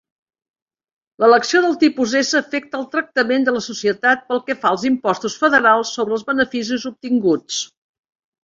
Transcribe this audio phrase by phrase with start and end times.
[1.23, 5.39] L'elecció del tipus S afecta el tractament de la societat pel que fa als impostos
[5.45, 7.61] federals sobre els beneficis obtinguts.